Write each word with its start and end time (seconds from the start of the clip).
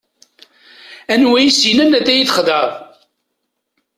Anwa 1.13 1.37
is-yennan 1.41 1.97
ad 1.99 2.07
iyi-txedɛeḍ? 2.09 2.71